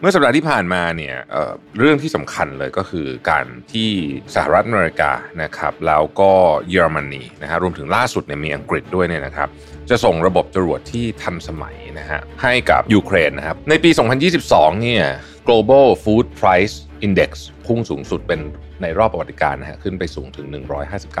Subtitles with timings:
[0.00, 3.90] เมื่อสัปดาห์ที่ผ่านมาเนี่ยเเรื่องที่สำคัญเลยก็คือการที่
[4.34, 6.32] สหรัฐอเมริกานะครับแล้วก็
[6.68, 9.48] เยอรมนีนะฮะรวมถึงล่าสุดเนี่ยมีอังกฤษด้วยเนี่ยนะครับ
[9.90, 13.90] จะส่งระบบจรวดที่ทันสมัยนะฮะให้กับยูเครนนะครับในปี
[14.36, 15.04] 2022 เนี่ย
[15.48, 16.74] global food price
[17.06, 17.30] index
[17.66, 18.40] พุ่งสูงสุดเป็น
[18.82, 20.46] ในรอบประวัติการนะฮะขึ้นไปสูงถึง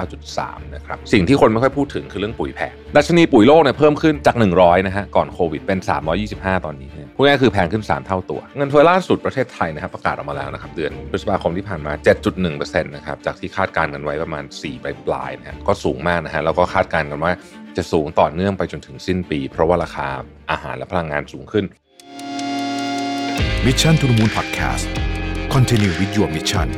[0.00, 5.78] 159.3 นะครับ สิ่งที่คนไม่ค่อยพูดถึงคือเรื่องปุ๋ยแพงดัชนีปุ๋ยโลกเนี่ยเพิ่มขึ้นจาก 100 นะฮะก่อนโควิดเป็น
[6.22, 6.90] 325 ตอนนี้
[7.20, 11.92] พูดง่ายคือแพงขึ้น 3 เท่าตัว เงินเฟ้อล่าสุดประเทศไทยนะครับประกาศออกมาแล้วนะครับเดือนพฤษภาคมที่ผ่านมา
[12.42, 17.32] 7.1%นะครับจากที่คาดการณ์กันไว้ประมาณ 4 ปลายปลายนะฮะก็สูงมากนะฮะแล้วก็คาดการณ์กันว่า
[17.76, 20.08] จะสูงต่อเนื่องไปจนถึงสิ้นปี เพราะว่าราคา
[20.50, 21.64] อาหารและพลังงานสูงขึ้น
[23.66, 24.84] Mission to the Moon Podcast
[25.54, 26.68] Continue with your mission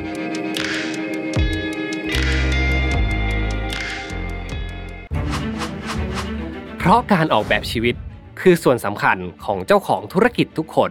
[6.78, 7.94] เพราะการออกแบบชีวิต
[8.40, 10.90] คือส่วนสำคัญของเจ้าของธุรกิจทุกคน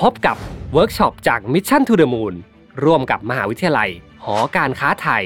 [0.00, 0.36] พบกับ
[0.72, 2.34] เวิร์กช็อปจาก Mission to the Moon
[2.84, 3.90] ร่วมกับมหาวิทยาลัย
[4.24, 5.24] หอการค้าไทย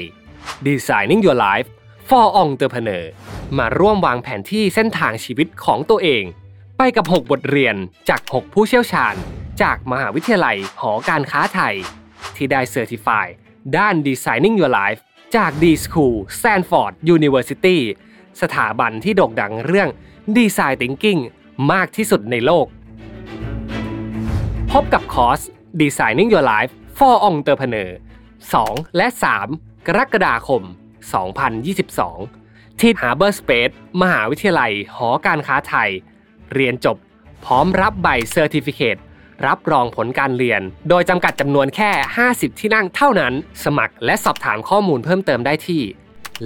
[0.67, 1.67] Designing Your Life
[2.09, 3.03] for Entrepreneur
[3.57, 6.23] มาร่วมวางแผนที่เส้นทางชีวิตของตัวเอง
[6.77, 7.75] ไปกับ 6 บทเรียน
[8.09, 9.15] จาก 6 ผู้เชี่ยวชาญ
[9.61, 11.75] จากมหาวิทยาลัยหอการค้าไทย
[12.35, 13.25] ที่ได้ certified
[13.77, 15.01] ด้าน Designing Your Life
[15.35, 17.77] จาก d.school Stanford University
[18.41, 19.89] สถาบันที่โด่งดังเรื่อง
[20.37, 21.21] Design Thinking
[21.71, 22.67] มากที่สุดในโลก
[24.71, 25.41] พบกับ course
[25.81, 27.89] Designing Your Life for Entrepreneur
[28.43, 29.07] 2 และ
[29.47, 30.61] 3 กรกฎาคม
[31.51, 35.89] 2022 ที่ Harbor Space มหาวิทยาลัยหอการค้าไทย
[36.53, 36.97] เรียนจบ
[37.45, 38.97] พร้อมรับใบ certificate
[39.45, 41.91] รับรองผลการเรียน โดยจำกัดจำนวนแค่
[42.27, 45.81] 50 ที่นั่งเท่านั้น สมัครและสอบถามข้อมูลเพิ่มเติมได้ที่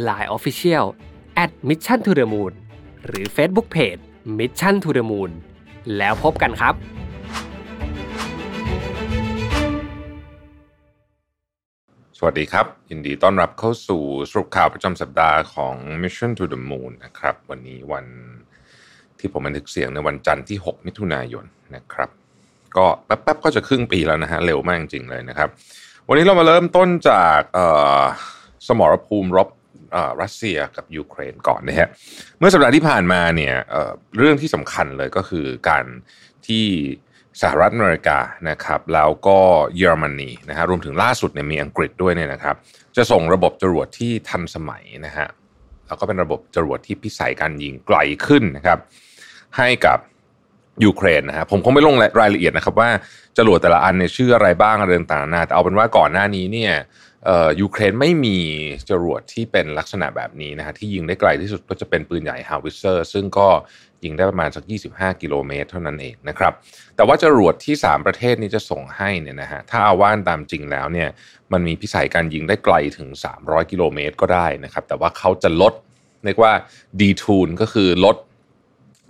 [0.08, 0.86] Line Official
[1.44, 2.54] at Mission to the Moon
[3.06, 4.02] หรือ Facebook Page
[4.36, 5.32] Mission to the Moon
[5.98, 6.76] แล้วพบกันครับ
[12.18, 18.06] สวัสดีครับ ยินดีต้อนรับเข้าสู่สรุปข่าวประจำสัปดาห์ของ Mission to the Moon นะครับ วันนี้วัน
[19.20, 21.46] ที่ผมบันทึกเสียงในวันจันทร์ที่ 6 มิถุนายน
[21.76, 22.10] นะครับ
[22.78, 25.50] ก็แป๊บๆก็จะครึ่งปีแล้วนะฮะ เร็วมากจริงๆเลยนะครับ
[26.08, 27.42] วันนี้เรามาเริ่มต้นจาก
[28.68, 29.48] สมรภูมิรบ
[30.22, 31.90] รัสเซียกับยูเครนก่อนนะฮะ
[32.40, 35.86] เมื่อสัปดาห์ที่ผ่านมาเนี่ยเเรื่องที่สำคัญเลยก็คือการ
[36.48, 36.66] ที่
[37.42, 39.40] สหรัฐอเมริกานะครับแล้วก็
[39.76, 42.56] เยอรมนีนะฮะรวมถึงล่าสุดเนี่ยมีอังกฤษด้วยเนี่ยนะครับ
[42.96, 45.28] จะส่งระบบจรวดที่ทันสมัยนะฮะ
[45.88, 48.80] แล้วก็เป็นระบบจรวดที่พิสัยการยิงไกลขึ้นนะครับ
[49.58, 50.00] ให้กับ
[50.86, 52.90] ยูเครนนะฮะผมคงไม่ลงรายละเอียดนะครับว่า
[53.38, 56.74] จรวดแต่ละอันเนี่ยชื่ออะไรบ้างอะไรต่างๆนาแต่เอาเป็นว่าก่อนหน้านี้เนี่ย
[57.62, 58.38] ยูเครนไม่มี
[58.90, 63.48] จรวดที่เป็นลักษณะแบบนี้นะฮะที่ยิงได้ไกลที่สุดก็จะเป็นปืนใหญ่ฮาวิเซอร์ ซึ่งก็
[64.04, 64.64] ยิงได้ประมาณสัก
[64.94, 66.54] 25 กิโลเมตรเท่านั้นเองนะครับ
[66.96, 71.10] แต่ว่าจรวดที่ 3 ประเทศนี้จะส่งให้เนี่ยนะฮะถ้าเอาว่านตามจริงแล้วเนี่ย
[71.52, 75.74] มันมีพิสัยการยิงได้ไกลถึง 300 กิโลเมตรก็ได้นะครับ แต่ว่าเขาจะลด
[76.26, 76.54] เรียกว่า
[77.00, 78.18] ดีทูนก็คือลด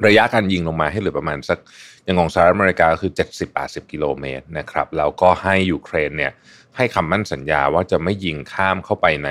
[0.08, 1.60] ระยะการยิงลงมาให้เหลือประมาณสัก
[2.04, 3.12] อย่างของสหรัฐอเมริกาคือ
[3.52, 6.32] 70-80 กิโลเมตรนะครับแล้วก็ให้ยูเครนเนี่ย
[6.78, 9.30] ให้คำมั่นสัญญาว่าจะไม่ยิงข้ามเข้าไปใน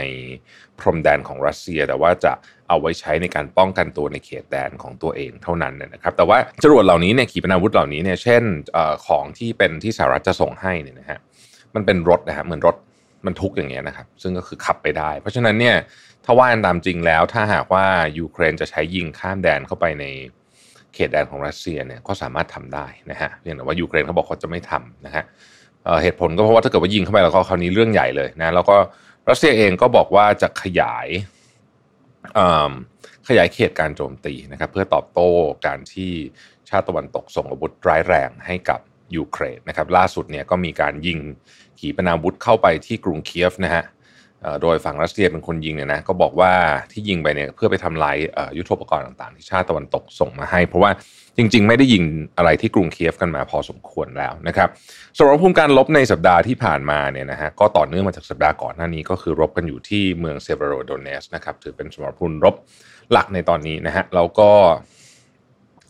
[0.79, 2.33] พรมแดนของรัสเซีย แต่ว่าจะ
[2.69, 8.43] เอาไว้ใช้ในการป้องกันตัวในเขตแดนของตัวเองเท่านั้นนะครับ แต่ว่าจรวดเหล่านี้เนี่ยขีปนาวุธเหล่านี้เนี่ยเช่น
[8.77, 11.19] อของที่เป็นที่สหรัฐจะส่งให้เนี่ยนะฮะ
[11.75, 12.77] มันเป็นรถนะฮะเหมือนรถ
[13.27, 15.77] มันทุกอย่างเงี้ยนะครับ ซึ่งก็คือขับไปได้ เพราะฉะนั้นเนี่ย
[16.25, 17.85] ถ้าว่าตามจริงแล้ว ถ้าหากว่า
[18.19, 20.05] ยูเครนจะใช้ยิงข้ามแดนเข้าไปใน
[20.95, 25.25] เขตแดนของรัสเซียเนี่ยก็สามารถทำได้นะฮะเพียงแต่ว่ายูเครนเขาบอกเขาจะไม่ทำนะฮะ
[26.03, 28.77] เหตุผลก็เพราะว่าถ้าเกิดว่ายิงเข้าไปแล้วก็คราวนี้เรื่องใหญ่เลยนะแล้วก็
[29.29, 31.07] รัสเซียเองก็บอกว่าจะขยาย
[33.29, 35.31] ขยายเขตการโจมตีนะครับเพื่อตอบโต้
[35.67, 36.13] การที่
[36.69, 38.81] ชาติตะวันตกส่งอาวุธร้ายแรงให้กับ
[39.17, 41.19] ยูเครนนะครับล่าสุดเนี่ยก็มีการยิง
[41.81, 43.85] ขีปนาวุธเข้าไปที่กรุงเคียฟนะฮะ
[44.63, 46.53] โดยฝั่งรัสเซียเป็นคนยิงเนี่ยนะก็บอกว่า
[46.93, 48.17] ที่ยิงไปเนี่ยเพื่อไปทำลาย
[48.59, 50.91] ยุทโธปกรณ์ต่างๆ ที่ชาติตะวันตกส่งมาให้ เพราะว่า
[51.37, 52.05] จริง ๆ ไม่ได้ยิง
[52.37, 54.69] อะไรที่กรุงเคียฟกันมาพอสมควรแล้วนะครับ
[55.19, 62.55] สำหรับภูมิการลบในสัปดาห์ที่ผ่านมาเนี่ยนะฮะก็ต่อเนื่องมาจากสัปดาห์ก่อนหน้านี้ก็คือรบกันอยู่ที่เมืองเซเวโรโดเนสนะครับถือเป็นสมรภูมิรบ
[63.13, 64.51] หลักในตอนนี้นะฮะแล้วก็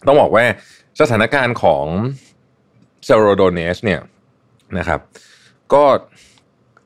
[0.07, 0.45] ต้องบอกว่า
[1.01, 1.85] สถานการณ์ของ
[3.05, 4.01] เซเวโรโดเนสเนี่ย
[4.79, 5.01] นะครับ
[5.73, 5.85] ก็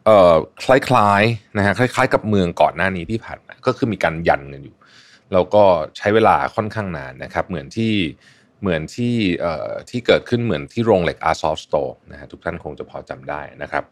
[0.05, 4.76] เอ่อคล้ายๆนะฮะคล้าย ๆ กับเมืองก่อนหน้านี้ที่ผ่านมาก็คือมีการยันกันอยู่
[5.32, 5.64] แล้วก็
[5.96, 7.93] ใช้เวลาค่อนข้างนานนะครับ เหมือนที่
[8.61, 9.15] เหมือนที่
[9.91, 13.85] ที่เกิดขึ้นเหมือนที่โรงเหล็กอาร์ซอฟสโตร์นะฮะทุกท่านคงจะพอจำได้นะครับ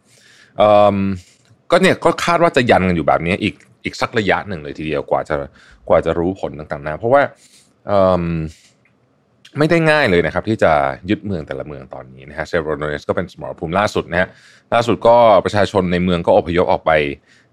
[1.71, 3.55] ก็เนี่ยก็คาดว่าจะยันกันอยู่แบบนี้อีก
[3.85, 5.37] อีกสักระยะหนึ่งเลยทีเดียวกว่าจะ
[5.89, 7.23] กว่าจะรู้ผลต่างๆนะเพราะว่า
[9.59, 10.73] ไม่ได้ง่ายเลยนะครับ ที่จะ
[11.11, 14.29] ยึดเมืองแต่ละเมืองตอนนี้นะฮะเซโรโดเนสก็เป็นสมรภูมิล่าสุดนะฮะ
[14.75, 16.93] ล่าสุดก็ประชาชนในเมืองก็อพยพออกไป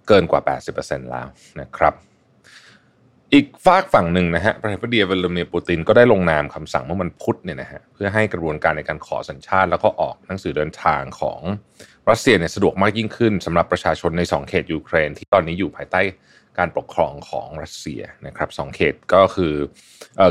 [0.07, 0.41] เกินกว่า
[0.75, 1.27] 80%แล้ว
[1.61, 1.93] นะครับ
[3.35, 11.41] อีกฝากฝั่งหนึ่งนะฮะประธานาธิบดีวลาดิเมียร์ปูตินก็ได้ลงนามคำสั่งเมื่อวันพุธเนี่ยนะฮะเพื่อให้กระบวนการในการขอสัญชาติ แล้วก็ออกหนังสือเดินทางของ
[12.09, 16.01] รัสเซียเนี่ยสะดวกมากยิ่งขึ้นสำหรับประชาชนใน 2 เขตยูเครน ที่ตอนนี้อยู่ภายใต้
[16.57, 19.53] การปกครองของรัสเซียนะครับสองเขตก็คือ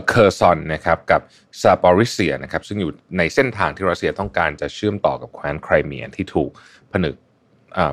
[0.08, 1.20] เคอร์ซอนนะครับกับ
[1.60, 6.50] ซาปอริเซียนะครับซึ่งอยู่ในเส้นทางที่รัสเซียต้องการจะเชื่อมต่อกับแคว้นไครเมียที่ถูก
[6.92, 7.14] ผนึก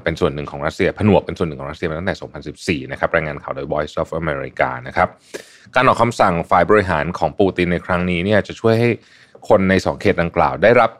[0.04, 5.10] เป็นส่วนหนึ่งของรัสเซีย ผนวกเป็นส่วนหนึ่งของรัสเซียมาตั้งแต่ 2014 นะครับรายงานข่าวโดย Voice of America นะครับ
[5.76, 8.90] การออกคำสั่งฝ่ายบริหารของปูตินในครั้งนี้เนี่ยจะช่วยให้
[9.50, 10.92] คนในสองเขตดังกล่าว ได้รับ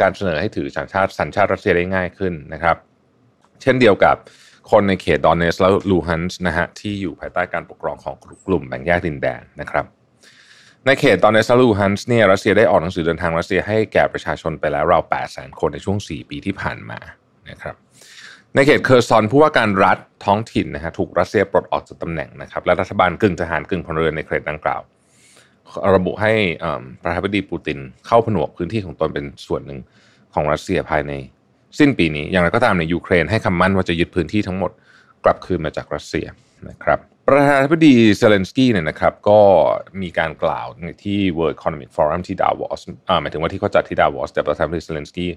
[0.00, 2.76] การเสนอให้ถือสัญชาติสัญชาติรัสเซียได้ง่ายขึ้นนะครับ
[3.62, 4.16] เช่นเดียวกับ
[4.70, 8.14] คนในเขตดอนเนสและลูฮันส์นะฮะที่อยู่ภายใต้การปกครองของ
[8.46, 9.84] กลุ่มแบ่งแยกดินแดนนะครับ
[10.86, 16.98] ในเขตดอนเนสละลูฮันส์เนี่ยรัสเซียได้ออกหนังสือเดินทางรัสเซียให้แก่ประชาชนไปแล้วราว8 0 0 0 0คนในช่วง 4 ปีที่ผ่านมา
[17.50, 17.74] นะครับ
[18.54, 24.80] ในเขตเคอร์ซอนผู้ว่าการรัฐท้องถิ่นนะฮะถูกรัสเซียปลดออกจากตำแหน่งนะครับและรัฐบาลกึ่งทหารกึ่งพลเรือนในเขตดังกล่าว
[25.96, 26.32] ระบุให้
[27.02, 29.78] ประธานาธิบดีปูตินเข้าผนวกพื้นที่ของตนเป็นส่วนหนึ่ง
[30.34, 31.12] ของรัสเซียภายใน
[31.78, 34.70] สิ้นปีนี้ อย่างไรก็ตามในยูเครนให้คำมั่นว่าจะยึดพื้นที่ทั้งหมด
[35.24, 36.26] กลับคืนมาจากรัสเซีย
[36.68, 39.40] นะครับประธานาธิบดีเซเลนสกี้เนี่ยนะครับก็
[40.02, 40.66] มีการกล่าว
[41.04, 42.80] ที่ World Economic Forum ที่ดาวอส
[43.20, 45.30] หมายถึงว่าที่เขาจัดที่ดาวอสแต่ประธานาธิบดีเซเลนสกี้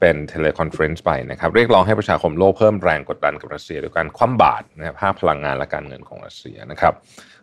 [0.00, 6.94] เป็น teleconference ไปนะครับเรียกร้องให้ประชาคมโลกเพิ่มแรงกดดันกับรัสเซียด้วยการคว่ำบาตรนะครับภาคพลังงานและการเงินของรัสเซียนะครับ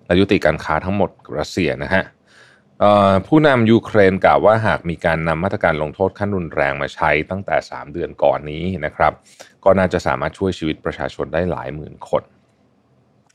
[0.06, 2.04] และยุติการค้าทั้งหมดกับรัสเซียนะฮะ
[3.28, 9.14] ผู้นำยูเครนกล่าวว่าหากมีการนำมาตรการลงโทษขั้นรุนแรงมาใช้ตั้งแต่ 3 เดือนก่อนนี้นะครับ
[9.64, 12.24] ก็น่าจะสามารถช่วยชีวิตประชาชนได้หลายหมื่นคน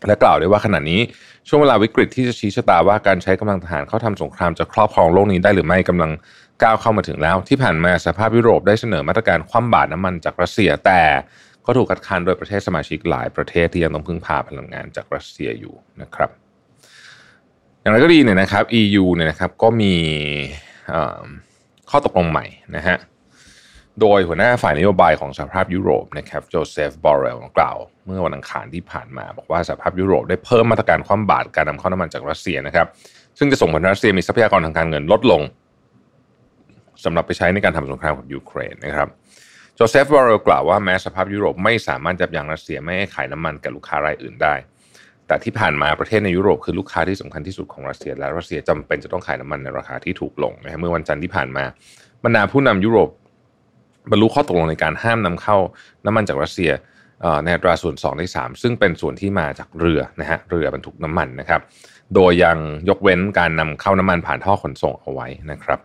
[0.06, 1.00] และกล่าวได้ว่าขณะนี้
[1.48, 6.10] ช่วงเวลาวิกฤตที่จะชี้ชะตาว่าการใช้กำลังทหารเข้าทำสงครามจะครอบครองโลกนี้ได้หรือไม่กำลัง
[6.62, 11.02] ก้าวเข้ามาถึงแล้ว ที่ผ่านมาสภาพยุโรปได้เสนอมาตรการคว่ำบาตรน้ำมันจากรัสเซียแต่
[11.66, 16.30] ก็ถูกคัดค้านโดยประเทศสมาชิกหลายประเทศที่ยังต้องพึ่งพาพลังงานจากรัสเซียอยู่นะครับ
[17.80, 19.94] อย่างไรก็ดีเนี่ยนะครับ EU เนี่ยนะครับก็มี
[21.90, 22.46] ข้อตกลงใหม่
[22.76, 22.96] นะฮะ
[24.00, 32.86] โดยหัวหน้าฝ่ายนโยบายของสหภาพยุโรปนะครับโจเซฟบอร์เรลกล่าว เมื่อวันอังคารที่ผ่านมา บอกว่าสหภาพยุโรปได้เพิ่มมาตรการคว่ำบาตรการนำเข้าน้ำมันจากรัสเซียนะครับ
[33.38, 35.42] ซึ่งจะส่งผลให้รัสเซียมีทรัพยากรทางการเงินลดลง
[37.04, 39.08] สำหรับไปใช้ในการทำสงครามกับยูเครนนะครับ
[39.74, 44.54] โจเซฟบอร์เรลกล่าวว่าแม้สหภาพยุโรปไม่สามารถยับยั้งรัสเซียไม่ให้ขายน้ำมันกับลูกค้ารายอื่นได้
[45.26, 51.64] แต่ที่ผ่านมาประเทศในยุโรปคือลูกค้าที่สำคัญที่สุดของรัสเซีย และรัสเซียจำเป็นจะต้องขายน้ำมันในราคาที่ถูกลงนะครเมื่อวันจันทร์ที่ผ่านมา
[52.24, 53.08] บรรดาผู้นำยุโรป
[54.10, 55.56] บรรลุข้อตกลงในการห้ามนำเข้า
[56.06, 56.70] น้ำมันจากรัสเซีย
[57.44, 61.60] ในอัตราส่วน2ใน3 ซึ่งเป็นส่วนที่มาจากเรือนะฮะเรือบรรทุกน้ำมันนะครับ
[62.14, 62.58] โดยยัง
[62.88, 65.78] ยกเว้นการนำเข้าน้ำมันผ่านท่อขนส่งเอาไว้นะครับ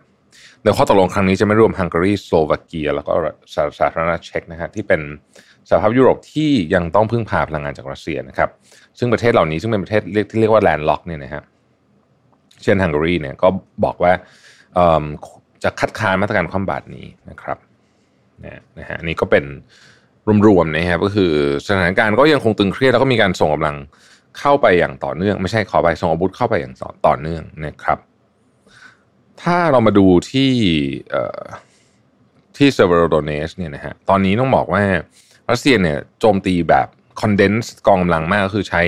[0.62, 3.12] โดยข้อตกลงครั้งนี้จะไม่รวมฮังการีสโลวาเกีย แล้วก็
[3.78, 5.00] สาธารณรัฐเช็กนะฮะที่เป็น
[5.68, 8.50] สหภาพยุโรปที่ยังต้องพึ่งพาพลังงานจากรัสเซียนะครับ
[8.98, 11.42] ซึ่งประเทศเหล่านี้ซึ่งเป็นประเทศเรียกที่เรียกว่าแลนด์ล็อกเนี่ยนะฮะ
[12.62, 13.48] เช่นฮังการีเนี่ยก็
[13.84, 14.12] บอกว่า
[15.62, 17.58] จะคัดค้านมาตรการคว่ำบาตรนี้นะครับ
[18.78, 19.44] นะฮะนี่ก็เป็น
[20.46, 21.32] รวมๆนะครับก็คือ
[21.66, 23.76] สถานการณ์ก็ยังคงตึงเครียดแล้วก็มีการส่งกำลัง
[24.38, 26.74] เข้าไปอย่างต่อเนื่อง ไม่ใช่ขอไปส่งอาวุธเข้าไปอย่าง
[27.06, 27.98] ต่อเนื่องนะครับ
[29.42, 30.52] ถ้าเรามาดูที่
[32.56, 34.82] ที่เซเวโรโดเนตสก์เนี่ยนะฮะตอนนี้ต้องบอกว่า
[35.50, 36.86] รัสเซียเนี่ยโจมตีแบบ
[37.20, 38.82] condensed กองกำลังมากก็คือใช้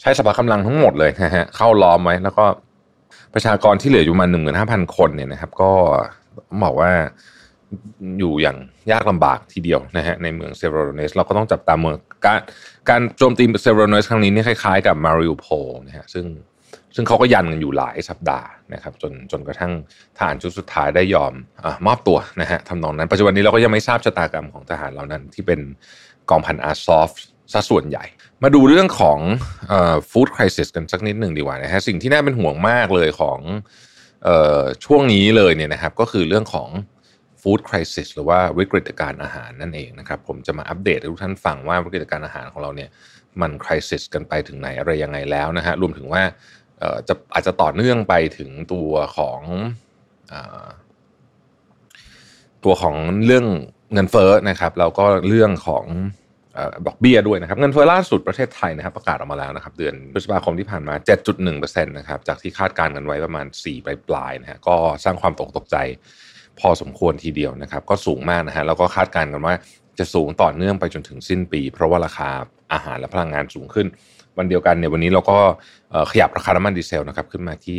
[0.00, 2.44] ใช้สรรพกำลังทั้งหมดเลยนะฮะเข้าล้อมไว้ แล้วก็
[3.34, 5.72] ประชากรที่เหลืออยู่มาหนึ่งหมื่นห้าพันคนเนี่ยนะครับ ก็
[6.62, 6.92] บอกว่า
[8.18, 8.56] อยู่อย่าง
[8.90, 12.38] ยากลำบากทีเดียวนะฮะในเมืองเซเวโรโดเนตสก์เราก็ต้องจับตามเมืองการ
[12.88, 15.46] การโจมตีเซเวโรโดเนตสก์ครั้งนี้นี่คล้ายๆกับมาริอูโปล
[15.86, 16.26] นะฮะซึ่ง
[16.94, 19.72] ซึ่งเขาก็ยันกันอยู่หลายสัปดาห์นะครับจนจนกระทั่ง
[20.16, 21.32] ทหารชุดสุดท้ายได้ยอม
[21.64, 25.60] อมอบตัวนะฮะทำนองนั้น ปัจจุบันนี้เราก็ยังไม่ทราบชะตากรรมของทหารเหล่านั้น ที่เป็น
[26.30, 27.10] กองพันอาซอฟ
[27.52, 28.04] ซะส่วนใหญ่
[28.42, 29.18] มาดูเรื่องของ
[30.10, 33.38] ฟู้ดคริสิสกันสักนิดหนึ่งดีกว่านะฮะสิ่งที่น่าเป็นห่วงมากเลยของ
[34.84, 36.68] ช่วงนี้เลยเนี่ยนะครับก็คือเรื่องของ
[37.48, 42.90] ฟู้ดคริสิสหรือว่าวิกฤตการอาหารนั่นเองนะครับ ผมจะมาอัปเดตให้ทุกท่านฟังว่าวิกฤตการอาหารของเราเนี่ย
[43.40, 46.22] มันคริสิสกันไปถึงไหนอะไรยังไงแล้วนะฮะรวมถึงว่า
[47.08, 49.40] จะอาจจะต่อเนื่องไปถึงตัวของ
[52.64, 53.46] ตัวของเรื่อง
[53.92, 55.86] เงินเฟ้อนะครับแล้วก็เรื่องของ
[56.86, 60.94] ดอกเบี้ยด้วยนะครับเงินเฟ้อล่าสุดประเทศไทยนะครับ ประกาศออกมาแล้วนะครับ เดือนพฤษภาคมที่ผ่านมา
[61.40, 65.76] 7.1%นะครับจากที่คาดการณ์กันไว้ประมาณ 4 ปลายปลายนะฮะก็สร้างความตกตกใจ
[66.60, 69.54] พอสมควรทีเดียวนะครับ ก็สูงมากนะฮะแล้วก็คาดการณ์กันว่า
[69.98, 72.28] จะสูงต่อเนื่องไปจนถึงสิ้นปี เพราะว่าราคา
[72.72, 73.88] อาหารและพลังงานสูงขึ้น
[74.38, 75.38] วันเดียวกันเนี่ยวันนี้เราก็
[76.10, 77.78] ขยับราคาน้ำมันดีเซลนะครับขึ้นมาที่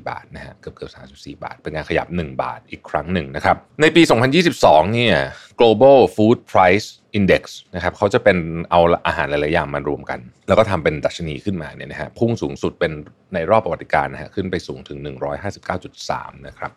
[0.00, 4.02] 34 บาทนะฮะเกือบเกือบ34 บาท เป็นการขยับ 1 บาทอีกครั้งหนึ่งนะครับในปี
[4.48, 5.16] 2022 เนี่ย
[5.60, 6.86] global food price
[7.18, 7.42] index
[7.74, 8.36] นะครับเขาจะเป็น
[8.70, 12.92] เอาอาหารหลาย ๆ อย่างมารวมกัน แล้วก็ทำเป็นดัชนีขึ้นมาเนี่ยนะฮะพุ่งสูงสุดเป็น
[13.34, 14.98] ในรอบประวัติการนะฮะขึ้นไปสูงถึง
[15.72, 16.72] 159.3 นะครับ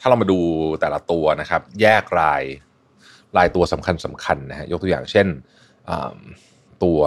[0.00, 0.38] ถ้าเรามาดู
[0.80, 2.42] แต่ละตัวนะครับ แยกราย
[3.36, 5.26] รายตัวสำคัญสำคัญนะฮะยกตัวอย่างเช่น
[6.84, 7.00] ตัว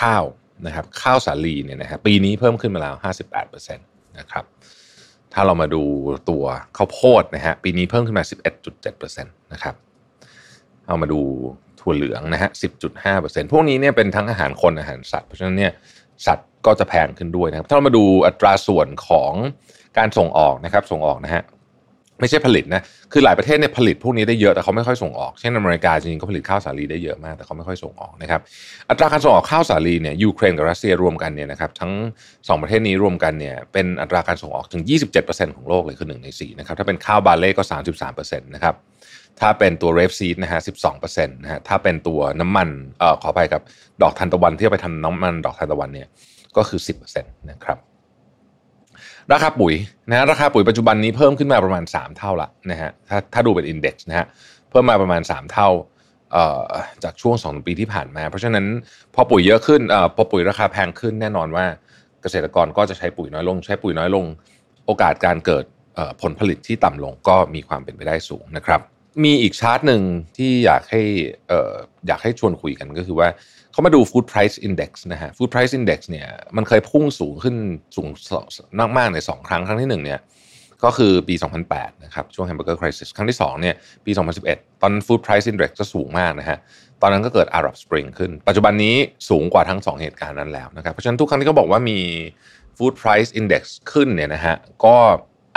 [0.00, 0.24] ข้าว
[0.66, 2.94] นะครับข้าวสาลีเนี่ยนะฮะปีนี้เพิ่มขึ้นมาแล้ว
[3.36, 4.44] 58%นะครับ
[5.32, 5.82] ถ้าเรามาดู
[6.30, 6.44] ตัว
[6.76, 8.24] ข้าวโพดนะฮะปีนี้เพิ่มขึ้นมา
[8.64, 9.74] 11.7%นะครับ
[10.86, 11.20] เอามาดู
[11.80, 12.50] ถั่วเหลืองนะฮะ
[13.00, 15.72] 10.5%พวกนี้เนี่ยเป็นทั้งอาหารคนอาหารสัตว์ เพราะฉะนั้นเนี่ย
[16.26, 19.32] สัตว์ก็จะแพงขึ้นด้วยนะครับ ถ้าเรามาดูอัตราส่วนของ
[19.98, 21.44] การส่งออกนะครับ ส่งออกนะฮะ
[22.20, 28.40] ไม่ใช่ผลิตนะ คือหลายประเทศเนี่ยผลิตพวกนี้ได้เยอะแต่เขาไม่ค่อยส่งออก เช่นอเมริกาจริงๆก็ผลิตข้าวสาลีได้เยอะมาก แต่เขาไม่ค่อยส่งออกนะครับ
[28.90, 31.92] อัตราการส่งออกข้าวสาลีเนี่ยยูเครนกับรัสเซียรวมกันเนี่ยนะครับทั้ง
[32.30, 34.82] 2 ประเทศนี้รวมกันเนี่ยเป็นอัตราการส่งออกถึง
[35.18, 37.62] 27%ของโลกเลยคือ1ใน4นะครับถ้าเป็นข้าวบาเล่ก็
[38.04, 38.74] 33%นะครับ
[39.40, 40.60] ถ้าเป็นตัว rapeseed นะฮะ
[40.96, 43.60] 12%นะฮะถ้าเป็นตัวน้ำมันเอ่อขออภัยครับ
[44.02, 46.08] ดอกทานตะวันที่เอาไปทำน้ำมันดอกทานตะวันเนี่ย
[46.56, 46.80] ก็คือ
[47.14, 47.78] 10%นะครับ
[49.32, 49.74] ราคาปุ๋ย
[50.10, 54.26] นะราคาปุ๋ยปัจจุบันนี้เพิ่มขึ้นมาประมาณ 3 เท่าละนะฮะถ้าถ้าดูเป็นอินเด็กซ์นะฮะ
[54.70, 55.68] เพิ่มมาประมาณ 3 เท่า
[57.04, 58.66] จากช่วง 2 ปีที่ผ่านมา เพราะฉะนั้น
[59.14, 59.80] พอปุ๋ยเยอะขึ้น
[60.16, 61.66] พอปุ๋ยราคาแพงขึ้นแน่นอนว่า
[62.22, 64.24] เกษตรกรก็จะใช้ปุ๋ยน้อยลง ใช้ปุ๋ยน้อยลง
[64.86, 65.64] โอกาสการเกิด
[66.22, 68.80] ผลผลิตที่ต่ำลงก็มีความเป็นไปได้สูงนะครับ
[69.24, 70.02] มีอีกชาร์ตหนึ่ง
[70.36, 71.02] ที่อยากให้
[72.06, 73.28] อยากให้ชวนคุยกันก็คือว่า
[73.72, 77.56] เขามาดู Food Price Index นะฮะ Food Price Index เนี่ยมันเคยพุ่งสูงขึ้น
[77.96, 78.08] สูง
[78.96, 80.20] มากๆใน2ครั้งครั้งที่1เนี่ย
[80.84, 81.34] ก็คือปี
[81.68, 83.74] 2008 นะครับ ช่วง Hamburger Crisis ครั้งที่2เนี่ย
[84.06, 84.12] ปี
[84.46, 86.58] 2011 ตอน Food Price Index จะสูงมากนะฮะ
[87.02, 88.94] ตอนนั้นก็เกิด Arab Spring ขึ้น ปัจจุบันนี้
[89.30, 91.98] สูงกว่าทั้ง 2 เหตุการณ์นั้นแล้วนะครับ เพราะฉะนั้นทุกครั้งที่เขาบอกว่ามี
[92.76, 94.96] Food Price Index ขึ้นเนี่ยนะฮะก็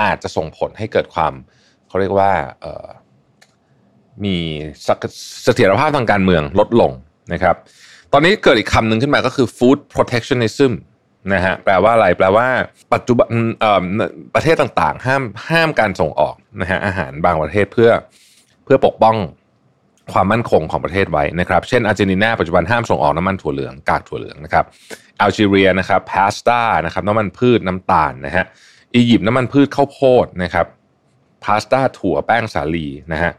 [0.02, 1.34] อาจจะส่งผลให้เกิดความ
[1.88, 2.32] เขาเรียกว่า
[4.26, 4.36] มี
[5.44, 6.92] เสถียรภาพทางการเมืองลดลง
[7.34, 7.56] นะครับ
[8.14, 10.72] ตอนนี้เกิดอีกคำหนึ่งขึ้นมาก็คือ food protectionism
[11.34, 12.48] นะฮะแปลว่าอะไรแปลว่า
[12.94, 13.28] ปัจจุบัน
[14.36, 17.92] ประเทศต่างๆ ห้ามห้ามการส่งออกนะฮะอาหารบางประเทศเพื่อ
[18.66, 19.16] เพื่อปกป้อง
[20.14, 24.66] ความมั่นคงของประเทศไว้นะครับ เช่นอาร์เจนตินาปัจจุบันห้ามส่งออกน้ำมันถั่วเหลืองกากถั่วเหลืองนะครับ
[25.22, 28.46] อัลจีเรียนะครับพาสต้านะครับน้ำมันพืชน้ำตาลนะฮะ
[28.96, 30.68] อียิปต์น้ำมันพืชข้าวโพดนะครับ
[31.44, 33.32] พาสต้าถั่วแป้งสาลีนะฮะ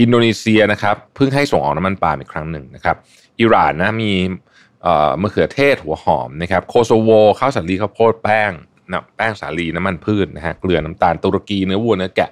[0.00, 2.96] อินโดนีเซียนะครับเพิ่งให้ส่งออกน้ำมันปาล์มอีกครั้งหนึ่งนะครับ
[3.40, 4.12] อิหร่านนะมี
[5.22, 8.52] มะเขือเทศหัวหอมนะครับโคโซโวข้าวสาลีข้าวโพดแป้ง
[8.90, 12.30] นะแป้งสาลีน้ำมันพืชนะฮะเกลือน้ำตาลตุรกีเนื้อวัวเนื้อแกะ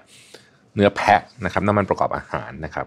[0.74, 2.86] เนื้อแพะนะครับน้ำมันประกอบอาหารนะครับ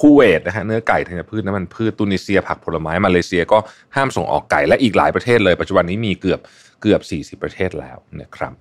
[0.00, 3.58] คูเวตนะฮะเนื้อไก่ธัญพืชน้ำมันพืชตุนิเซีย ผักผลไม้มาเลเซียก็
[3.96, 6.40] ห้ามส่งออกไก่และอีกหลายประเทศเลย ปัจจุบันนี้มีเกือบ
[6.82, 7.00] เกือบ
[7.38, 8.52] 40 ประเทศแล้วนะครับ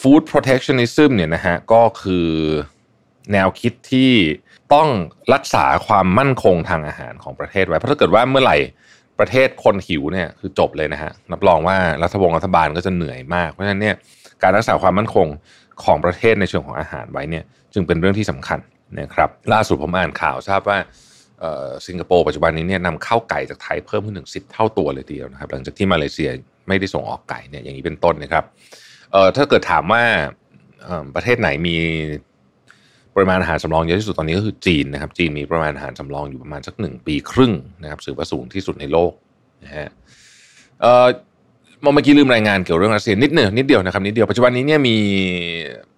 [0.00, 2.28] Food Protectionism เนี่ยนะฮะก็คือ
[3.32, 4.12] แนวคิดที่
[4.74, 4.88] ต้อง
[5.34, 8.56] รักษาความมั่นคงทางอาหารของประเทศไว้ เพราะถ้าเกิดว่าเมื่อไหร่
[9.18, 13.94] ประเทศคนหิวเนี่ยคือจบเลยนะฮะรับรองว่ารัฐบงรัฐบาลก็จะเหนื่อยมาก เพราะฉะนั้นเนี่ย
[14.42, 15.26] การรักษาความมั่นคง
[15.84, 18.58] ของประเทศในเชิงของอาหารไว้เนี่ยจึงเป็นเรื่องที่สำคัญ
[19.00, 20.78] นะครับล่าสุดผมอ่านข่าวทราบว่า
[21.86, 26.30] สิงคโปร์ปัจจุบันนี้เนี่ยนำข้าวไก่จากไทยเพิ่มขึ้นถึงสิบเท่าตัวเลยทีเดียวนะครับหลังจากที่มาเลเซีย
[26.68, 28.44] ไม่ได้ส่งออกไก่เนี่ยอย่างนี้เป็นต้นนะครับ
[29.36, 30.02] ถ้าเกิดถามว่า
[31.14, 31.76] ประเทศไหนมี
[33.16, 37.52] ปริมาณอาหารสำรองเยอะที่สุดตอนนี้ก็คือจีนนะครับ จีนมีปริมาณอาหารสำรองอยู่ประมาณสักหนึ่งปีครึ่ง
[37.82, 39.12] นะครับถือว่าสูงที่สุดในโลก
[39.64, 39.88] นะฮะ
[40.80, 41.06] เอ่อ
[41.82, 44.96] เมื่อกี้ลืมรายงานเกี่ยวเรื่องรัสเซียนิดหนึ่งนิดเดียวนะครับนิดเดียวปัจจุบันนี้เนี่ยมี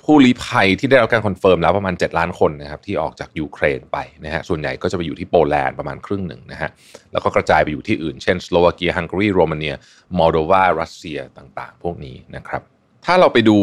[0.02, 6.70] ผู้ลี้ภัยที่ได้รับการ confirm แล้วประมาณ 7 ล้านคนนะครับที่ออกจากยูเครนไปนะฮะส่วนใหญ่ก็จะไปอยู่ที่โปแลนด์ประมาณครึ่งหนึ่งนะฮะ
[7.12, 9.74] แล้วก็กระจายไปอยู่ที่อื่น เช่นสโลวาเกียฮังการีโรมาเนีย
[10.18, 12.62] มอลโดวารัสเซียต่างๆ พวกนี้นะครับ
[13.08, 13.58] ถ้าเราไปดู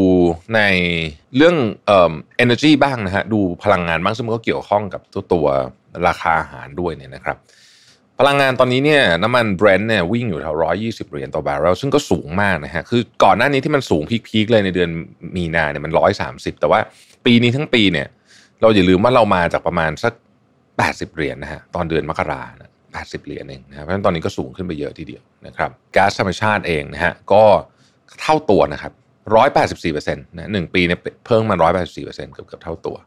[0.56, 0.62] ใน
[1.36, 5.46] เรื่องเอ่อ energy บ้างนะฮะดูพลังงานบ้างซึ่งมันก็เกี่ยวข้องกับตัวตัว
[6.08, 7.38] ราคาอาหารด้วยเนี่ยนะครับ
[8.20, 14.90] พลังงานตอนนี้เนี่ยน้ำมันเบรนท์เนี่ยวิ่งอยู่แถวร้อยยี่สิบเหรียญต่อบาร์เรลซึ่งก็สูงมากนะฮะคือก่อนหน้านี้ที่มันสูง peak ๆเลยในเดือน
[15.36, 16.80] มีนาเนี่ยมันร้อยสามสิบแต่ว่า
[17.26, 18.08] ปีนี้ทั้งปีเนี่ย
[18.62, 20.14] เราอย่าลืมว่าเรามาจากประมาณสัก
[20.78, 22.42] แปดสิบเหรียญนะฮะตอนเดือนมกรา
[22.94, 27.44] แปดสิบเหรียญเองนะเพราะฉะนั้นตอนนี้ก็สูงขึ้นไปเยอะทีเดียวนะครับก๊าซธรรมชาติเองนะฮะก็
[28.22, 28.94] เท่าตัวนะครับ
[29.36, 32.98] ร้อยแปดสิบสี่เปอร์เซ็นต์นะหนึ่งปีเนี่ยเพิ่มมาร้อยแปดสิบสี่เปอร์เซ็นต์เกือบเกือบเท่าตัว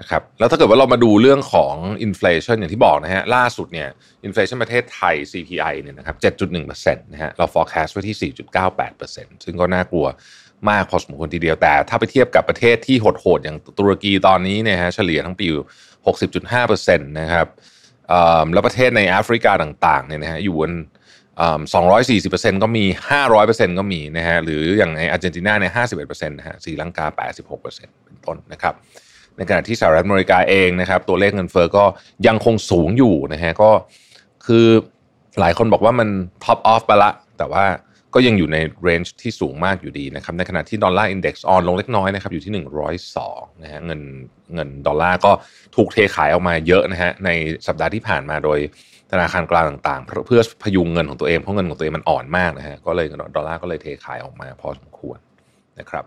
[0.00, 3.88] นะครับแล้วถ้าเกิดว่าเรามาดูเรื่องของ inflation อย่างที่บอกนะฮะล่าสุดเนี่ย
[4.24, 10.06] inflation ประเทศไทย CPI เนี่ยนะครับเจ็ดจุดหนึ่งเปอร์เซ็นต์นะฮะเรา forecast ไว้ที่สี่จุดเก้าแปดเปอร์เซ็นต์ซึ่งก็น่ากลัว
[10.70, 15.64] มากพอสมควรทีเดียวแต่ ถ้าไปเทียบกับประเทศที่โหดๆ อย่างตุรกีตอนนี้เนี่ยฮะเฉลี่ยทั้งปีอยู่
[16.06, 17.46] หกสิบจุดห้าเปอร์เซ็นต์นะครับ
[18.52, 20.72] แล้วประเทศในแอฟริกาต่างๆเนี่ยนะฮะอยู่บน
[21.74, 28.74] สองร้อยสี่สิบเปอร์เซ็นก็มีห้าร้อยเปอร์เซ็นต์ก็มีนะฮะหรืออย่างในอาร์เจนตินาเนี่ยห้าสิบเอ็ดเปอร์เซ็นต์นะฮะศรีลังกาแปดสิบหกเปอร์เซ็นต์เป็นต้นนะครับ
[29.36, 31.84] ในขณะที่สหรัฐอเมริกาเองนะครับตัวเลขเงินเฟ้อก็
[32.26, 33.70] ยังคงสูงอยู่นะฮะก็
[34.46, 34.66] คือ
[35.40, 36.08] หลายคนบอกว่ามัน
[36.44, 37.64] top off ไปละ แต่ว่า
[38.14, 42.64] ก็ยังอยู่ใน range ที่สูงมากอยู่ดีนะครับในขณะที่ dollar index อ่อนลงเล็กน้อยนะครับอยู่ที่
[43.12, 44.00] 102นะฮะเงิน
[44.54, 45.30] เงินดอลลาร์ก็
[45.76, 47.30] ถูกเทขายออกมาเยอะนะฮะใน
[47.66, 48.58] สัปดาห์ที่ผ่านมาโดย
[49.12, 55.18] ธนาคารกลางต่างๆ เพื่อพยุงเงินของตัวเองเพราะเงินของตัวเองมันอ่อนมากนะฮะก็เลยดอลลาร์ก็เลยเทขายออกมาพอสมควร
[55.78, 56.04] นะครับ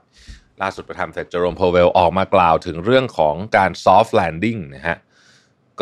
[0.62, 4.98] ล่าสุดประธานเฟดเจอโรมพาวเวลล์ออกมากล่าวถึงเรื่องของการ soft landing นะฮะ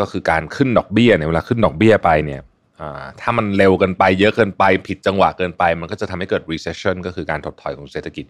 [0.02, 2.40] ็คือการขึ้นดอกเบี้ยเนี่ยเวลาขึ้นดอกเบี้ยไปเนี่ย
[3.20, 8.24] ถ้ามันเร็วเกินไปเยอะเกินไป ผิดจังหวะเกินไป มันก็จะทำให้เกิด recession ก็คือการถดถอยของเศรษฐกิจ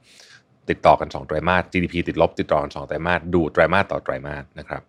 [0.70, 4.82] ติดต่อกัน 2 ไตรมาส GDP ติดลบติดต่อกัน 2 ไตรมาส ดูไตรมาสต่อไตรมาสนะครับ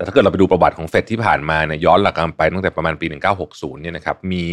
[0.00, 3.06] แต่ถ้าเกิดเราไปดูประวัติของเฟดที่ผ่านมาเนี่ยย้อนหลักการไปตั้งแต่ประมาณปี
[3.44, 4.44] 1960 เนี่ยนะครับมี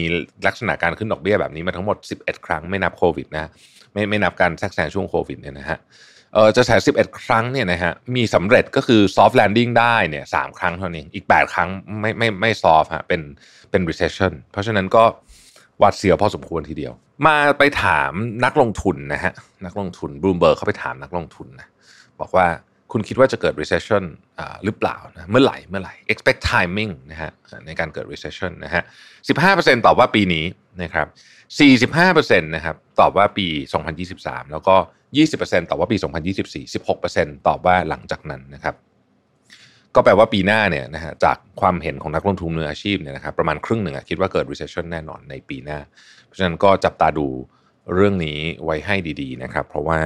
[0.48, 3.50] ลักษณะการขึ้นดอกเบี้ยแบบนี้มาทั้งหมด 11 ครั้งไม่นับโควิดนะ
[3.94, 5.77] ไม่ไม่นับการแทรกแซงช่วงโควิดเนี่ยนะฮะ
[6.34, 11.70] เออจะแถสิบเอ็ดครั้งเนี่ยนะฮะมีสำเร็จก็คือ soft landing ได้เนี่ยสามครั้งเท่านี้อีก 8 ครั้ง
[12.01, 13.22] ไม่ไม่ไม่ soft ฮะเป็น
[13.72, 15.04] เป็น recession เพราะฉะนั้นก็
[15.80, 16.94] หวัดเสียวพอสมควรทีเดียว
[17.27, 18.12] มาไปถาม
[18.46, 19.34] นักลงทุนนะฮะ
[19.66, 21.68] นักลงทุนบลูมเบิร์กเขาไปถามนักลงทุนนะ
[22.22, 22.48] บอกว่า
[22.91, 24.03] คุณคิดว่าจะเกิด recession
[24.39, 27.32] อ่าหรือเปล่านะเมื่อไหร่เมื่อไหร่ expect timing นะฮะ
[27.65, 28.84] ในการเกิด recession นะฮะ
[29.36, 30.46] 15%ตอบว่าปีนี้
[30.84, 31.08] นะครับ
[31.98, 33.48] 45%นะครับตอบว่าปี
[34.00, 34.75] 2023 แล้วก็
[35.22, 35.98] 20%ตอบว่าปี
[36.36, 38.75] 2024 16%ตอบว่าหลังจากนั้นนะครับ
[39.96, 45.79] ก็แปลว่าปีหน้าเนี่ยนะฮะจากความเห็นของนักลงทุนมืออาชีพเนี่ยนะครับประมาณครึ่งหนึ่งคิดว่าเกิด recession แน่นอนในปีหน้า
[46.25, 47.27] เพราะฉะนั้นก็จับตาดู
[47.94, 50.01] เรื่องนี้ไว้ให้ดี ๆ นะครับ เพราะว่า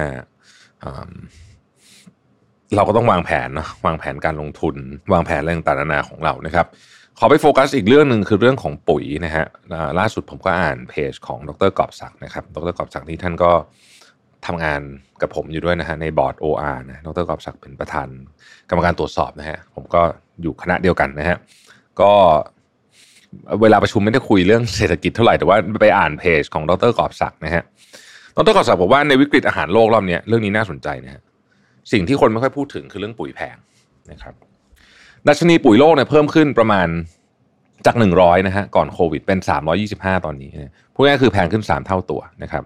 [2.76, 4.76] เราก็ต้องวางแผนนะวางแผนการลงทุน
[5.12, 6.66] วางแผนเรื่องต่างๆนานาของเรานะครับ
[7.18, 9.44] ขอไปโฟกัสอีกเรื่องหนึ่งคือเรื่องของปุ๋ยนะฮะ
[9.98, 13.50] ล่าสุดผมก็อ่านเพจของดรกอบศักดิ์นะครับ ดรกอบศักดิ์ที่ท่านก็
[14.46, 14.80] ทำงาน
[15.22, 18.08] กับผมอยู่ด้วยนะฮะในบอร์ด OR นะดรกอบศักดิ์เป็นประธาน
[18.68, 20.02] กรรมการตรวจสอบนะฮะผมก็
[20.42, 21.36] อยู่คณะเดียวกันนะฮะ
[22.00, 22.12] ก็
[23.62, 27.62] เวลาประชุมไม่ได้คุยเรื่องเศรษฐกิจเท่าไหร่แต่ว่าไปอ่านเพจของดรกอบศักดิ์นะฮะ
[28.36, 31.22] ดรกอบศักดิ์บอกว่าในวิกฤตอาหารโลกรอบนี้เรื่องนี้น่าสนใจนะฮะ
[31.92, 33.56] สิ่งที่คนไม่ค่อยพูดถึงคือเรื่องปุ๋ยแพง
[34.10, 34.34] นะครับ
[35.28, 36.88] ดัชนีปุ๋ยโลกเนี่ยเพิ่มขึ้นประมาณ
[37.86, 39.38] จาก 100นะฮะก่อนโควิดเป็น
[39.82, 40.50] 325 ตอนนี้
[40.94, 42.62] พูดง่ายคือแพงขึ้น 3 เท่าตัวนะครับ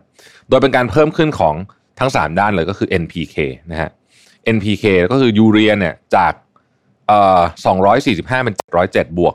[0.49, 1.55] โดยเป็นการเพิ่มขึ้นของ
[2.01, 3.37] ทั้ง 3 ด้านเลยก็คือ NPK
[3.71, 3.91] นะฮะ
[4.57, 6.33] NPK ก็คือยูเรียเนี่ยจาก
[7.09, 7.41] เอ่อ
[7.85, 8.55] 245 เป็น
[8.87, 9.35] 707 บวก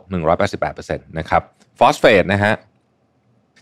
[0.49, 1.41] 188%นะครับ
[1.79, 2.53] ฟอสเฟตนะฮะ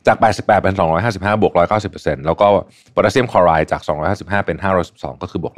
[0.07, 0.75] จาก 88 เป็น
[1.07, 1.53] 255 บวก
[1.89, 2.47] 190%แล้วก็
[2.91, 3.81] โพแทสเซียมคลอไรด์จาก
[4.13, 4.57] 255 เป็น
[4.89, 5.53] 512 ก็คือบวก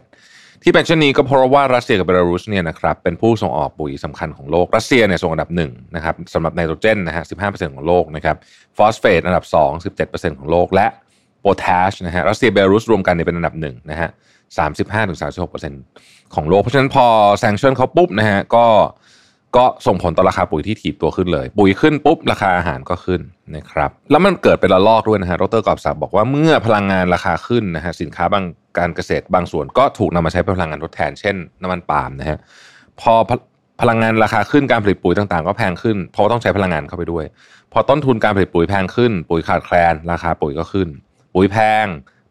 [0.00, 8.36] 120%ที่เป็นเช่นนี้ก็เพราะว่ารัสเซียกับเบลารุสเนี่ยนะครับเป็นผู้ส่งออกปุ๋ยสำคัญของโลก รัสเซียเนี่ยส่งอันดับหนึ่งนะครับสำหรับไนโตรเจนนะฮะ 15%ของโลกนะครับ
[8.76, 9.84] ฟอสเฟตอันดับ 2
[10.32, 10.86] 17%ของโลก และ
[11.40, 14.08] โพแทสนะฮะรัสเซียเบลารุสรวมกันเนี่ยเป็นอันดับหนึ่งนะฮะ
[15.22, 17.06] 35-36%ของโลก เพราะฉะนั้นพอ
[17.38, 18.66] sanction เขาปุ๊บนะฮะก็
[19.56, 23.20] ก็ส่งผลต่อราคาปุ๋ยที่ถีบตัวขึ้นเลย ปุ๋ยขึ้นปุ๊บราคาอาหารก็ขึ้น
[23.54, 28.44] นะครับแล้วมันเกิดเป็นระลอกด้วยนะฮะดรกอบศักดิ์บอกว่าเมื่อพลังงานราคาขึ้นนะฮะสินค้าบาง
[28.78, 32.38] การเกษตรบางส่วนก็ถูกนำมาใช้เป็นพลังงานทดแทน เช่นน้ำมันปาล์มนะฮะ
[33.00, 33.14] พอ
[33.80, 37.24] พลังงานราคาขึ้นการผลิตปุ๋ยต่างๆ ก็แพงขึ้น เพราะต้องใช้พลังงานเข้าไปด้วย
[37.72, 40.88] พอต้นทุนการผลิตปุ๋ยแพงขึ้น ปุ๋ยขาดแคลน ราคาปุ๋ยก็ขึ้น
[41.34, 41.86] ปุ๋ยแพง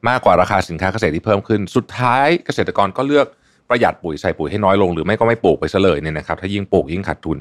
[0.07, 3.27] มากกว่าราคาสินค้าเกษตรที่เพิ่มขึ้น สุดท้ายเกษตรกรก็เลือก
[3.73, 7.37] ประหยัดปุ๋ยใส่ปุ๋ยให้น้อยลง หรือไม่ก็ไม่ปลูกไปซะเลยเนี่ยนะครับถ้ายิ่งปลูกยิ่งขาดทุน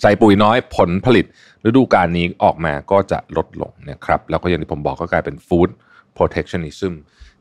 [0.00, 1.26] ใส่ปุ๋ยน้อยผลผลิต
[1.66, 5.70] ฤดูกาลนี้ออกมาก็จะลดลงนะครับแล้วก็อย่างที่ผมบอกก็กลายเป็น food
[6.16, 6.92] protectionism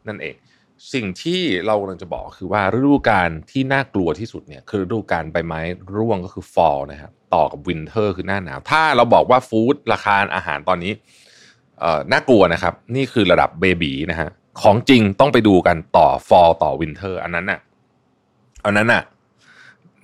[0.08, 0.36] นั่นเอง
[0.94, 5.60] สิ่งที่เรากำลังจะบอกคือว่าฤดูกาลที่น่ากลัวที่สุดเนี่ยคือฤดูกาลใบไม้
[5.96, 10.92] ร่วงก็คือ fall นะครับต่อกับ winter คือหน้าหนาว ถ้าเราบอกว่าฟู้ดราคาอาหารตอนนี้
[11.80, 14.30] เอ่อน่ากลัวนะครับ นี่คือระดับเบบีนะฮะ
[14.62, 17.60] ของจริงต้องไปดูกันต่อ fall ต่อ winter อันนั้นน่ะ
[18.66, 19.04] อันนั้นน่ะ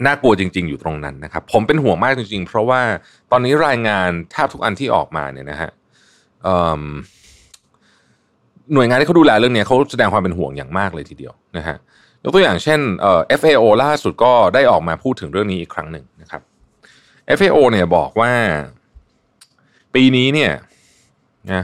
[0.06, 2.82] น่ากลัวจริง ๆ อยู่ตรงนั้นนะครับ ผมเป็นห่วงมากจริง ๆ เพราะว่า
[3.32, 5.72] ตอนนี้รายงานแทบทุกอันที่ออกมาเนี่ยนะฮะ
[8.74, 11.78] หน่วยงานที่เขาดูแลเรื่องนี้เขาแสดงความเป็นห่วงอย่างมากเลยทีเดียวนะฮะ
[12.24, 16.42] ยกตัวอย่างเช่นเอ่อ FAO ล่าสุดก็ได้ออกมาพูดถึงเรื่องนี้อีกครั้งหนึ่งนะครับ
[17.38, 18.32] FAO เนี่ยบอกว่า
[19.94, 20.52] ปีนี้เนี่ย
[21.52, 21.64] นะ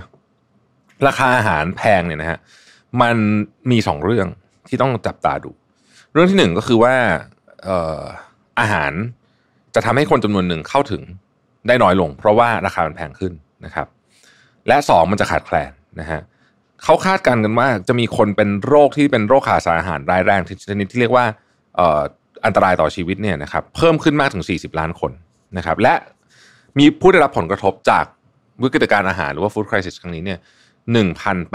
[1.08, 2.40] ราคาอาหารแพงเนี่ยนะฮะ
[3.02, 3.16] มัน
[3.72, 4.28] มีสองเรื่อง
[4.68, 5.52] ที่ต้องจับตาดู
[6.18, 6.96] รื่องที่หนึ่งก็คือว่า
[8.60, 8.94] อาหาร
[9.76, 11.02] จะทำให้คนจำนวนหนึ่งเข้าถึง
[11.68, 13.34] ได้น้อยลง เพราะว่าราคามันแพงขึ้น
[13.66, 13.88] นะครับ
[14.68, 16.22] และสองมันจะขาดแคลนนะฮะ
[16.84, 21.26] เขาคาดการณ์กันว่าจะมีคนเป็นโรคที่เป็นโรคขาดสารอาหารรายแรงชนิดที่เรียกว่า
[22.46, 25.12] อันตรายต่อชีวิตเนี่ยนะครับเพิ่มขึ้นมากถึง 40 ล้านคน
[25.58, 25.94] นะครับ และ
[26.80, 28.06] มีผู้ได้รับผลกระทบจาก
[28.64, 30.40] วิกฤตการณ์อาหารหรือว่า food crisis ครั้งนี้เนี่ย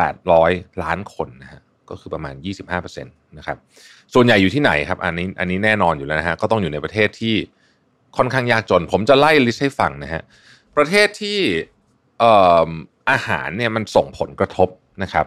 [0.02, 2.34] 1,800 ล้านคนนะฮะ ก็คือประมาณ
[2.70, 3.56] 25%นะครับ
[4.14, 7.36] ส่วนใหญ่อยู่ที่ไหนครับอันนี้อันนี้แน่นอนอยู่แล้วนะฮะก็ต้องอยู่ในประเทศที่
[8.16, 10.22] ค่อนข้างยากจน ผมจะไล่ list ให้ฟังนะฮะ
[10.76, 11.38] ประเทศที่
[13.10, 14.68] อาหารเนี่ยมันส่งผลกระทบ
[15.02, 15.26] นะครับ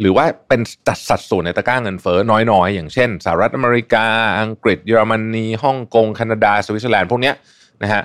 [0.00, 2.18] หรือว่าเป็นจัดสัดส่วนในตะกร้าเงินเฟ้อ
[2.52, 4.06] น้อยๆ อย่างเช่นสหรัฐอเมริกา
[4.40, 7.34] อังกฤษ เยอรมนีฮ่องกงแคนาดา สวิตเซอร์แลนด์พวกเนี้ย
[7.82, 8.02] นะฮะ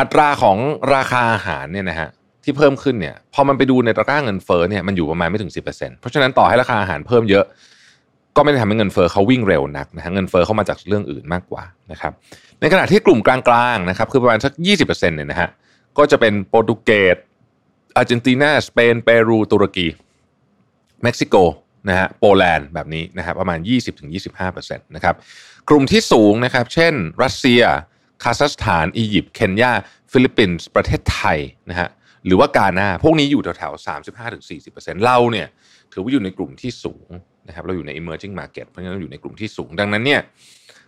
[0.00, 0.58] อัตราของ
[0.94, 2.08] ราคาอาหารเนี่ยนะฮะ
[2.48, 7.44] ที่เพิ่มขึ้นเนี่ยพอมันไปดูในตะกร้าเงินเฟ้อเนี่ยมันอยู่ประมาณไม่ถึง 10%เพราะฉะนั้นต่อให้ราคาอาหารเพิ่มเยอะ
[8.36, 12.12] ก็ไม่ได้ทำให้เงินเฟ้อเขาวิ่งเร็วนักนะฮะเงินเฟ้อเขามาจากเรื่องอื่นมากกว่านะครับ
[12.60, 13.38] ในขณะที่กลุ่มกลา
[13.74, 14.52] งๆนะครับคือประมาณสัก
[14.84, 15.48] 20%เนี่ยนะฮะ
[15.98, 17.16] ก็จะเป็นโปรตุเกส
[17.96, 19.86] อาร์เจนตินาสเปนเปรูตุรกี
[21.02, 21.34] เม็กซิโก
[21.88, 23.58] นะฮะโปแลนด์แบบนี้นะครับประมาณ
[24.22, 25.14] 20-25%นะครับ
[25.68, 27.62] กลุ่มที่สูงนะครับเช่น รัสเซีย
[28.24, 29.72] คาซัคสถาน อียิปต์เคนยา
[30.12, 31.38] ฟิลิปปินส์ ประเทศไทย
[31.70, 31.88] นะฮะ
[32.26, 33.86] หรือว่ากาหน้าพวกนี้อยู่แถวๆ
[34.28, 35.46] 35-40%เปอร์เซ็นต์เราเนี่ย
[35.92, 37.08] ถือว่าอยู่ในกลุ่มที่สูง
[37.46, 40.20] นะครับเราอยู่ใน emerging market เพราะฉะนั้นเราอยู่ในกลุ่มที่สูงดังนั้นเนี่ย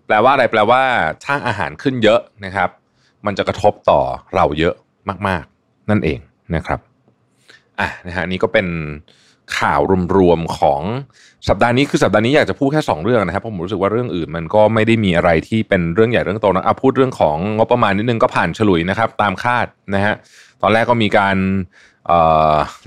[0.06, 0.82] แปลว่าอะไรแปลว่า
[1.24, 2.70] ถ้าอาหารขึ้นเยอะนะครับ
[3.26, 4.00] มันจะกระทบต่อ
[4.34, 4.74] เราเยอะ
[5.28, 6.18] มากๆ นั่นเอง
[6.56, 6.80] นะครับ
[7.80, 8.66] อะนะฮะนี่ก็เป็น
[9.58, 9.80] ข่าว
[10.16, 10.82] รวมๆของ
[11.48, 20.14] สัปดาห์นี้คือสัปดาห์นี้อยากจะพูดแค่ 2 เรื่องนะครับเพราะผมรู้สึกว่าเรื่องอื่นมันก็ไม่ได้มีอะไรที่เป็นเรื่องใหญ่เรื่องโตนะเอาพูดเรื่องของงบประมาณนิดนึงก็ผ่านฉลุยนะครับ ตามคาดนะฮะ
[20.62, 21.36] ตอนแรกก็มีการ
[22.06, 22.10] เ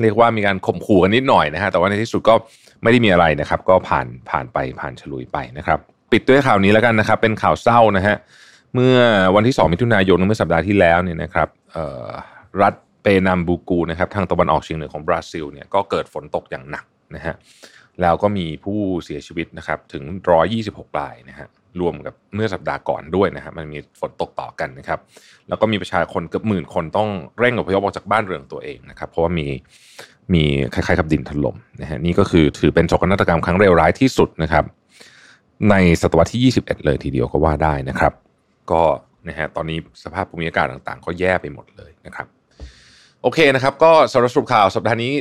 [0.02, 2.34] เรียกว่ามีการข่มขู่กันนิดหน่อยนะฮะแต่ว่าในที่สุดก็
[2.84, 5.80] ไม่ได้มีอะไรนะครับ ก็ผ่านผ่านไปผ่านฉลุยไปนะครับ
[6.12, 8.16] ปิดด้วยข่าวนี้แล้วกันนะครับ เป็นข่าวเศร้านะฮะ
[8.74, 8.98] เมื่อ
[9.36, 11.48] วันที่ 2 มิถุนายนเมื่อสัปดาห์ที่แล้วเนี่ยนะครับ
[12.62, 12.74] รัฐ
[13.04, 16.86] เปนัมบูกูนะครับทางตะวันออกเฉียงเหนือของบราซิลเนี่ยก็เกิดฝนตกอย่างหนัก
[17.16, 17.36] นะฮะ
[18.02, 20.04] แล้วก็มีผู้เสียชีวิตนะครับถึง
[20.52, 21.48] 126รายนะฮะ
[21.82, 25.00] รวมกับเมื่อสัปดาห์ก่อนด้วยนะฮะมันมีฝนตกต่อกันนะครับ
[25.48, 29.48] แล้วก็มีประชาชนเกือบหมื่นคนต้องเร่งอพยพออกจากบ้านเรือนตัวเองนะครับ เพราะว่ามี
[30.34, 34.66] มีคล้ายๆกับดินถล่มนะฮะนี่ก็คือถือเป็นโศกนาฏกรรมครั้งเลวร้ายที่สุดนะครับ
[35.70, 38.14] ในศตวรรษที่ 21 เลยทีเดียวก็ว่าได้นะครับ
[38.72, 38.82] ก็
[39.28, 42.28] นะฮะตอนนี้สภาพภูมิอากาศต่างๆ ก็แย่ไปหมดเลยนะครับ
[43.26, 45.14] โอเคนะครับ ก็สรุปข่าวสัปดาห์นี้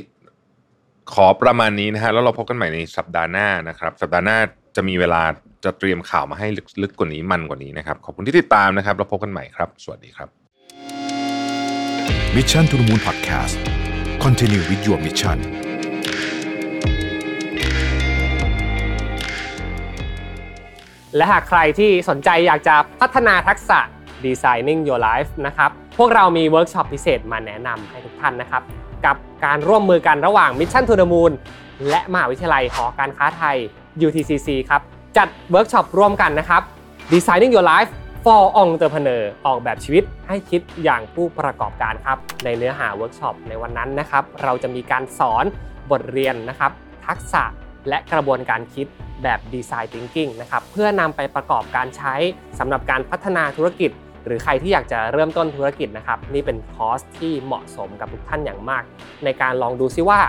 [1.15, 4.39] ขอประมาณนี้นะฮะแล้วเราพบกันใหม่ในสัปดาห์หน้านะครับ สัปดาห์หน้า
[4.77, 5.23] จะมีเวลา
[5.65, 6.49] จะเตรียมข่าวมาให้
[6.83, 10.29] ลึกกว่านี้มันกว่านี้นะครับ ขอบคุณที่ติดตามนะครับ เราพบกันใหม่ครับ สวัสดีครับ
[12.37, 13.57] Mission to the Moon Podcast
[14.25, 15.39] Continue with your mission
[21.17, 23.81] และหากใครที่สนใจอยากจะพัฒนาทักษะ
[24.27, 28.63] Designing Your Life นะครับ พวกเรามีเวิร์กช็อปพิเศษมาแนะนำให้ทุกท่านนะครับ
[29.07, 31.33] กับการร่วมมือกันระหว่าง Mission to the Moon
[31.89, 33.57] และมหาวิทยาลัยหอการค้าไทย
[34.07, 34.83] UTCC ครับ
[35.17, 36.63] จัดเวิร์กช็อปร่วมกันนะครับ
[37.13, 37.91] Designing Your Life
[38.25, 45.45] for Entrepreneur ออกแบบชีวิตให้คิดอย่างผู้ประกอบการครับ ในเนื้อหาเวิร์กช็อปในวันนั้นนะครับ เราจะมีการสอน
[45.91, 46.73] บทเรียนนะครับ
[47.07, 47.45] ทักษะ
[47.89, 48.87] และกระบวนการคิด
[49.23, 52.15] แบบดีไซน์ Thinking นะครับ เพื่อนำไปประกอบการใช้
[52.59, 53.91] สำหรับการพัฒนาธุรกิจ
[54.27, 58.83] หรือใครที่อยากจะเริ่มต้นธุรกิจนะครับนี่เป็นคอร์สที่เหมาะสมกับทุกท่านอย่างมาก
[59.25, 60.21] ในการลองดูซิว่า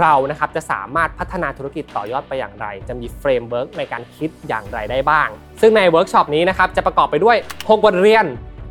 [0.00, 5.28] เรานะครับจะสามารถพัฒนาธุรกิจต่อยอดไปอย่างไร จะมี framework ในการคิดอย่างไรได้บ้าง
[5.60, 8.26] ซึ่งในเวิร์กช็อปนี้นะครับจะประกอบไปด้วย 6 บทเรียน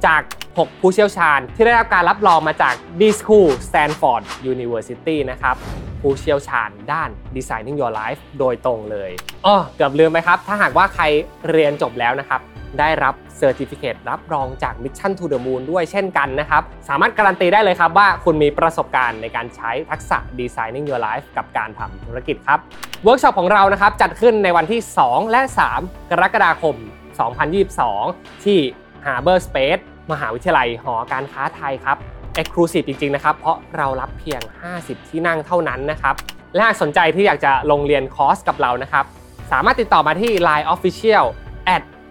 [0.05, 5.55] จาก 6 ผู้เชี่ยวชาญ ที่ได้รับการรับรองมาจาก D School Stanford University นะครับ
[6.01, 9.11] ผู้เชี่ยวชาญด้าน Designing Your Life โดยตรงเลย
[9.45, 11.03] อ๋อเกือบลืมไปครับ ถ้าหากว่าใคร
[11.49, 12.41] เรียนจบแล้วนะครับ
[12.79, 22.59] ได้รับ certificate รับรองจาก Mission to the Moon ด้วยเช่นกันนะครับ สามารถการันตีได้เลยครับว่าคุณมีประสบการณ์ในการใช้ทักษะ Designing Your Life กับการทำธุรกิจครับ
[23.03, 25.41] เวิร์กช็อปของเรานะครับจัดขึ้นในวันที่ 2 และ
[25.77, 26.75] 3 กรกฎาคม
[27.59, 28.59] 2022 ที่
[29.05, 29.81] Harbor Space
[30.11, 31.97] มหาวิทยาลัยหอการค้าไทยครับ
[32.39, 34.41] Exclusive จริง ๆ นะครับ เพราะเรารับเพียง
[34.75, 36.15] 50 ที่นั่งเท่านั้นนะครับ
[36.53, 39.05] และหากสนใจที่อยากจะลงเรียนคอร์สกับเรานะครับ
[39.51, 41.25] สามารถติดต่อมาที่ Line Official
[41.75, 41.83] at